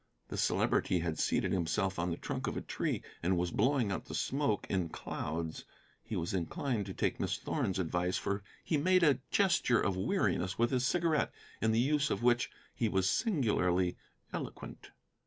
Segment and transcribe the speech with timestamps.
[0.29, 4.05] The Celebrity had seated himself on the trunk of a tree, and was blowing out
[4.05, 5.63] the smoke in clouds.
[6.03, 10.57] He was inclined to take Miss Thorn's advice, for he made a gesture of weariness
[10.57, 13.95] with his cigarette, in the use of which he was singularly
[14.33, 14.89] eloquent.